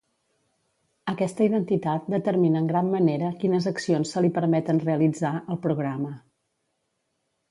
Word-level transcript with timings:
Aquesta 1.11 1.43
identitat 1.49 2.07
determina 2.13 2.63
en 2.63 2.69
gran 2.71 2.89
manera 2.95 3.29
quines 3.43 3.69
accions 3.73 4.15
se 4.15 4.25
li 4.27 4.33
permeten 4.39 4.83
realitzar, 4.87 5.33
al 5.55 5.63
programa. 5.67 6.13